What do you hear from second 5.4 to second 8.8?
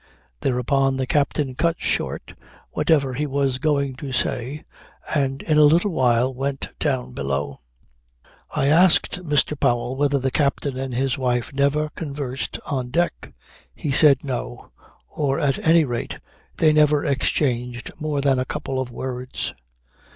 in a little while went down below. I